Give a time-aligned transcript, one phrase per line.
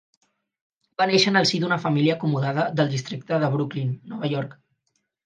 [1.01, 4.57] Va néixer en el si d'una família acomodada del districte de Brooklyn, Nova York.